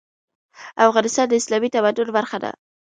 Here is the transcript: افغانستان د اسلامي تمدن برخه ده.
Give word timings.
افغانستان 0.87 1.25
د 1.29 1.33
اسلامي 1.41 1.69
تمدن 1.75 2.07
برخه 2.17 2.37
ده. 2.43 2.51